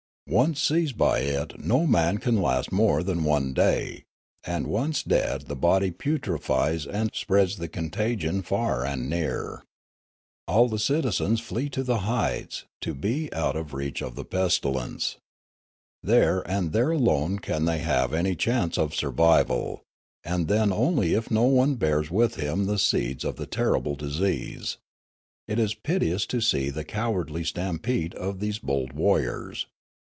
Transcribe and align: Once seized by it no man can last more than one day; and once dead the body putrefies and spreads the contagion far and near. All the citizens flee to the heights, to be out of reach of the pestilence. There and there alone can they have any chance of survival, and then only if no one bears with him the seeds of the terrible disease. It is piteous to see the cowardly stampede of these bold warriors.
Once 0.27 0.61
seized 0.61 0.97
by 0.97 1.19
it 1.19 1.59
no 1.61 1.85
man 1.85 2.17
can 2.17 2.41
last 2.41 2.71
more 2.71 3.03
than 3.03 3.25
one 3.25 3.53
day; 3.53 4.01
and 4.45 4.65
once 4.65 5.03
dead 5.03 5.41
the 5.47 5.55
body 5.57 5.91
putrefies 5.91 6.87
and 6.87 7.11
spreads 7.13 7.57
the 7.57 7.67
contagion 7.67 8.41
far 8.41 8.85
and 8.85 9.09
near. 9.09 9.63
All 10.47 10.69
the 10.69 10.79
citizens 10.79 11.41
flee 11.41 11.67
to 11.71 11.83
the 11.83 11.97
heights, 12.01 12.63
to 12.79 12.93
be 12.93 13.33
out 13.33 13.57
of 13.57 13.73
reach 13.73 14.01
of 14.01 14.15
the 14.15 14.23
pestilence. 14.23 15.17
There 16.01 16.39
and 16.49 16.71
there 16.71 16.91
alone 16.91 17.39
can 17.39 17.65
they 17.65 17.79
have 17.79 18.13
any 18.13 18.35
chance 18.37 18.77
of 18.77 18.95
survival, 18.95 19.81
and 20.23 20.47
then 20.47 20.71
only 20.71 21.13
if 21.13 21.29
no 21.29 21.43
one 21.43 21.75
bears 21.75 22.09
with 22.09 22.35
him 22.35 22.67
the 22.67 22.79
seeds 22.79 23.25
of 23.25 23.35
the 23.35 23.47
terrible 23.47 23.95
disease. 23.97 24.77
It 25.49 25.59
is 25.59 25.73
piteous 25.73 26.25
to 26.27 26.39
see 26.39 26.69
the 26.69 26.85
cowardly 26.85 27.43
stampede 27.43 28.15
of 28.15 28.39
these 28.39 28.59
bold 28.59 28.93
warriors. 28.93 29.67